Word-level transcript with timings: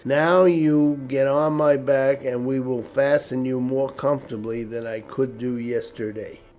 Now 0.03 0.45
you 0.45 0.99
get 1.07 1.27
on 1.27 1.53
my 1.53 1.77
back 1.77 2.25
and 2.25 2.43
we 2.43 2.59
will 2.59 2.81
fasten 2.81 3.45
you 3.45 3.59
more 3.59 3.89
comfortably 3.91 4.63
than 4.63 4.87
I 4.87 4.99
could 5.01 5.37
do 5.37 5.57
yesterday." 5.59 6.39